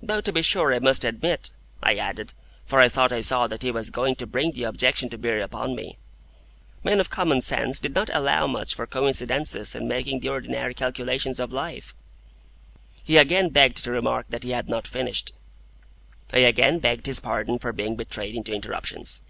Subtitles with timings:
[0.00, 1.50] Though to be sure I must admit,
[1.82, 2.34] I added
[2.66, 5.40] (for I thought I saw that he was going to bring the objection to bear
[5.40, 5.98] upon me),
[6.84, 11.40] men of common sense did not allow much for coincidences in making the ordinary calculations
[11.40, 11.96] of life.
[13.02, 15.32] He again begged to remark that he had not finished.
[16.32, 19.22] I again begged his pardon for being betrayed into interruptions.